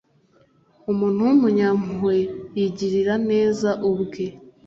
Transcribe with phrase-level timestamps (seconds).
[0.91, 2.15] Umuntu w’umunyampuhwe
[2.57, 4.25] yigirira neza ubwe